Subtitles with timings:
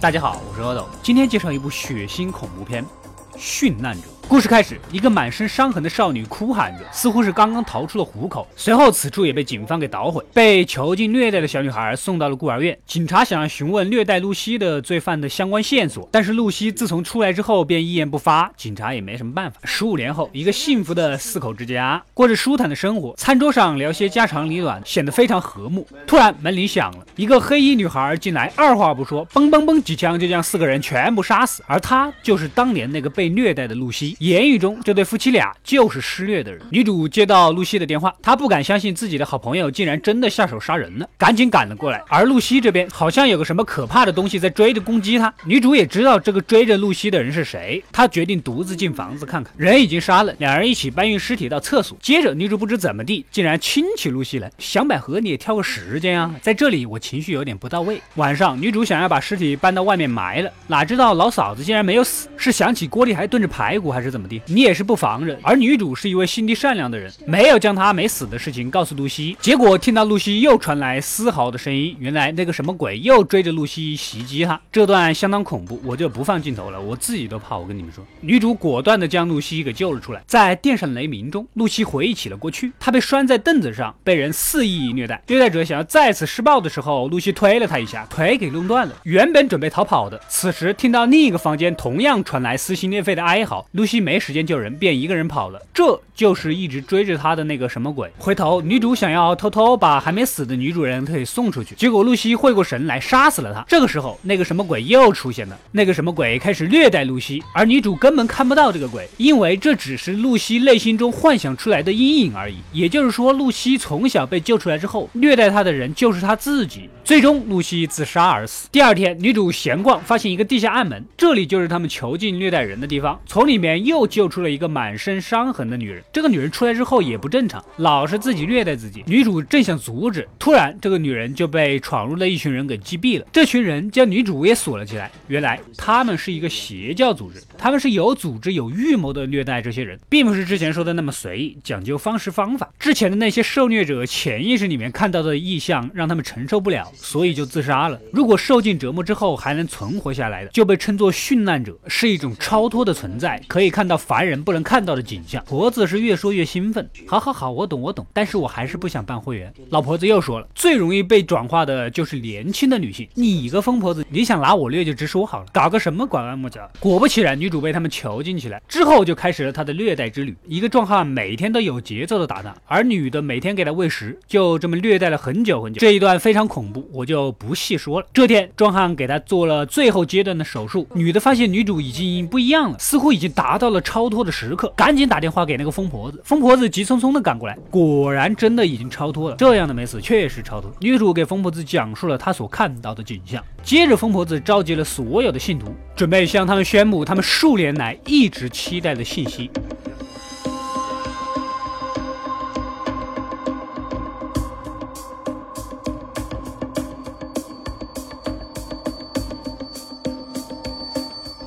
[0.00, 2.82] 大家好，我是阿斗，今天介绍一部血腥恐怖片
[3.38, 4.08] 《殉难者》。
[4.30, 8.46] 故事开始，一个满身伤痕的少女哭喊着，似乎是刚刚逃出了虎口。
[8.54, 12.78] 随后，此处也被警方给捣毁，被囚禁虐待的小女孩送到了孤儿院。
[12.86, 19.58] 警察想要询问虐待露西的罪犯的相关线索，但是露西自从出来之后便一言不发，警察也没什么办法。
[19.64, 25.84] 十五年后，一个幸福的四口之家过着舒坦的生活，餐桌上聊些家长里短，显得非常和睦。
[26.06, 31.64] 突然，门铃响了，一个黑衣女孩进来，二话不说，嘣嘣嘣几枪就将四个人全部杀死。
[31.66, 34.16] 而她就是当年那个被虐待的露西。
[34.20, 36.60] 言语中，这对夫妻俩就是施虐的人。
[36.70, 42.02] 女主接到露西的电话，她不敢相信自己的好朋友竟然真的下手杀人了，赶紧赶了过来。
[42.06, 45.32] 而露西这边好像有个什么可怕的东西在追着攻击她。
[45.46, 49.54] 女主也知道这个追着露西的人是谁，她决定独自进房子看看。
[49.56, 51.96] 人已经杀了，两人一起搬运尸体到厕所。
[52.02, 54.52] 接着，女主不知怎么地，竟然亲起露西来。
[54.58, 56.34] 想百合，你也挑个时间啊！
[56.42, 57.98] 在这里，我情绪有点不到位。
[58.16, 64.40] 晚上，女主想要把尸体搬到外面埋了，哪知道老嫂子竟然没有死，是想起锅里还炖着排骨，还是怎么地？
[64.46, 69.36] 你也是不防人，而女主是一位心地善良的人，没有将她没死的事情告诉露西。
[69.40, 74.60] 结果听到露西又传来嘶嚎的声音，原来那个什么鬼又追着露西袭击她。
[74.72, 77.56] 这段相当恐怖，我就不放镜头了，我自己都怕。
[77.56, 80.22] 我跟你们说，女主果断的将露西给救了出来。
[80.26, 85.22] 在电闪雷鸣中，露西回忆起了过去，她被拴在凳子上，被人肆意虐待。
[85.28, 88.94] 虐待者想要再次施暴的时候，露西推了他一下，腿给弄断了。
[89.04, 94.40] 原本准备逃跑的，此时听到另一个房间同样传来撕心裂肺的哀嚎，露西没时间。
[94.40, 95.62] 救人，便一个人跑了。
[95.72, 98.10] 这就是一直追着他的那个什么鬼。
[98.18, 103.64] 回头，女主想要偷偷把还没死的女主人给送出去，结果露西回过神来，杀死了他。
[103.68, 105.56] 这个时候，那个什么鬼又出现了。
[105.70, 112.56] 那个什么鬼开始虐待露西，而女主根本看不到这个鬼，因为这只是露西内心中幻想出来的阴影而已。
[112.72, 116.88] 也就是说，露西从小被救出来之后，虐待她的人就是她自己。
[117.10, 118.68] 最终，露西自杀而死。
[118.70, 123.20] 第二天，女主闲逛，发现一个地下暗门，这里就是他们囚禁虐待人的地方。
[123.26, 126.00] 从里面又救出了一个满身伤痕的女人。
[126.12, 129.02] 这个女人出来之后也不正常，老是自己虐待自己。
[129.08, 133.26] 女主正想阻止，突然这个女人就被闯入的一群人给击毙了。
[133.32, 135.10] 这群人将女主也锁了起来。
[135.26, 142.70] 原来他们是一个邪教组织，他们是有组织、有预谋的虐待这些人，并不是之前说的那么随意，讲究方式方法。
[142.78, 146.88] 之前的那些受虐者潜意识里面看到的异象让他们承受不了。
[147.00, 147.98] 所以就自杀了。
[148.12, 155.42] 如果受尽折磨之后还能存活下来的，就被称作殉难者，是一种超脱的存在，可以看到凡人不能看到的景象。
[155.44, 159.52] 婆子是越说越兴奋，好好好，我懂我懂，但是我还是不想办会员。
[159.70, 163.08] 老婆子又说了，最容易被转化的就是年轻的女性。
[163.14, 166.70] 你个疯婆子，你想拿我虐就直说好了，搞个什么拐弯抹角？
[166.78, 170.36] 果不其然，女主被他们囚禁起来之后，就开始了她的虐待之旅。
[170.46, 175.78] 一个壮汉每天都有节奏的打她，而女的每天给她喂食，就这么虐待了很久很久。
[175.80, 176.79] 这一段非常恐怖。
[176.92, 178.06] 我就不细说了。
[178.12, 180.86] 这天，壮汉给他做了最后阶段的手术。
[180.94, 186.20] 女的发现女主已经不一样了，似乎已经达到了超脱的时刻，赶紧打电话给那个疯婆子。
[186.24, 189.36] 疯婆子急匆匆的赶过来，果然真的已经超脱了。
[189.36, 190.70] 这样的没死，确实超脱。
[190.80, 193.42] 女主给疯婆子讲述了她所看到的景象。
[193.62, 199.50] 接着，疯婆子召集了所有的信徒，准备向他们宣布他们数年来一直期待的信息。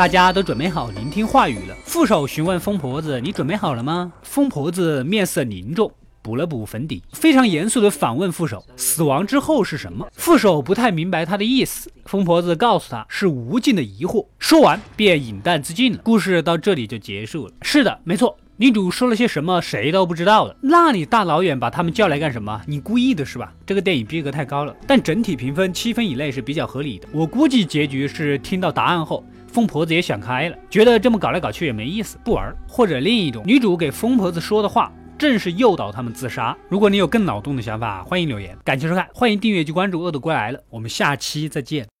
[0.00, 1.76] 大家都准备好聆听话语了。
[1.84, 11.92] 副手询问疯婆子：“你准备好了吗？”疯婆子面色凝重，补了补粉底，非常严肃地反问副手：“死亡之后是什么？”副手不太明白他的意思。
[12.06, 14.24] 疯婆子告诉他是无尽的疑惑。
[14.38, 15.98] 说完便饮弹自尽了。
[16.02, 17.52] 故事到这里就结束了。
[17.60, 18.34] 是的，没错。
[18.56, 20.56] 女主说了些什么，谁都不知道的。
[20.62, 22.58] 那你大老远把他们叫来干什么？
[22.66, 23.52] 你故意的是吧？
[23.66, 27.06] 这个电影逼格太高了，但整体评分七分以内是比较合理的。
[27.12, 29.22] 我估计结局是听到答案后。
[29.52, 32.54] 疯婆子也想开了，觉得这么搞来搞去也没意思，不玩。
[32.68, 36.56] 或者另一种，女主给疯婆子说的话，正是诱导他们自杀。
[36.68, 38.56] 如果你有更脑洞的想法，欢迎留言。
[38.64, 40.00] 感谢收看，欢迎订阅及关注。
[40.00, 41.99] 恶毒归来了，我们下期再见。